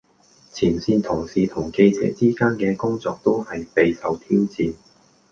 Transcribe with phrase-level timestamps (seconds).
[0.51, 4.73] 前線同事同記者之間嘅工作都係備受挑戰